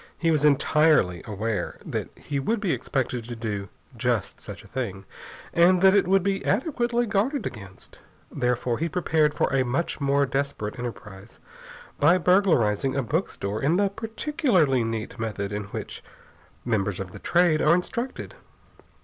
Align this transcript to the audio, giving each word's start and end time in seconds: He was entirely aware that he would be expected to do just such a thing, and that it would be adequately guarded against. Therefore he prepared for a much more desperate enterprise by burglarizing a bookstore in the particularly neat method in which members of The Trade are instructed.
He 0.17 0.31
was 0.31 0.43
entirely 0.43 1.21
aware 1.27 1.77
that 1.85 2.09
he 2.17 2.39
would 2.39 2.59
be 2.59 2.71
expected 2.71 3.23
to 3.25 3.35
do 3.35 3.69
just 3.95 4.41
such 4.41 4.63
a 4.63 4.67
thing, 4.67 5.05
and 5.53 5.79
that 5.83 5.93
it 5.93 6.07
would 6.07 6.23
be 6.23 6.43
adequately 6.43 7.05
guarded 7.05 7.45
against. 7.45 7.99
Therefore 8.31 8.79
he 8.79 8.89
prepared 8.89 9.35
for 9.35 9.53
a 9.53 9.63
much 9.63 10.01
more 10.01 10.25
desperate 10.25 10.79
enterprise 10.79 11.39
by 11.99 12.17
burglarizing 12.17 12.95
a 12.95 13.03
bookstore 13.03 13.61
in 13.61 13.75
the 13.77 13.89
particularly 13.91 14.83
neat 14.83 15.19
method 15.19 15.53
in 15.53 15.65
which 15.65 16.03
members 16.65 16.99
of 16.99 17.11
The 17.11 17.19
Trade 17.19 17.61
are 17.61 17.75
instructed. 17.75 18.33